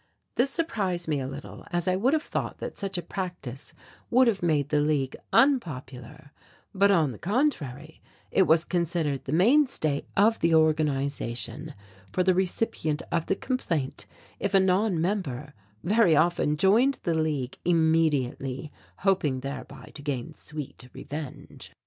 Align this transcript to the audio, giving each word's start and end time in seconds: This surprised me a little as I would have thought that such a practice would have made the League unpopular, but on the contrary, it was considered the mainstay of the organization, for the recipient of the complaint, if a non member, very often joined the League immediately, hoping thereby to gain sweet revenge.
This 0.33 0.49
surprised 0.49 1.07
me 1.07 1.19
a 1.19 1.27
little 1.27 1.63
as 1.71 1.87
I 1.87 1.95
would 1.95 2.13
have 2.13 2.23
thought 2.23 2.57
that 2.57 2.75
such 2.75 2.97
a 2.97 3.03
practice 3.03 3.71
would 4.09 4.25
have 4.25 4.41
made 4.41 4.69
the 4.69 4.81
League 4.81 5.15
unpopular, 5.31 6.31
but 6.73 6.89
on 6.89 7.11
the 7.11 7.19
contrary, 7.19 8.01
it 8.31 8.47
was 8.47 8.65
considered 8.65 9.25
the 9.25 9.31
mainstay 9.31 10.07
of 10.17 10.39
the 10.39 10.55
organization, 10.55 11.75
for 12.11 12.23
the 12.23 12.33
recipient 12.33 13.03
of 13.11 13.27
the 13.27 13.35
complaint, 13.35 14.07
if 14.39 14.55
a 14.55 14.59
non 14.59 14.99
member, 14.99 15.53
very 15.83 16.15
often 16.15 16.57
joined 16.57 16.97
the 17.03 17.13
League 17.13 17.59
immediately, 17.63 18.71
hoping 19.05 19.41
thereby 19.41 19.91
to 19.93 20.01
gain 20.01 20.33
sweet 20.33 20.89
revenge. 20.93 21.73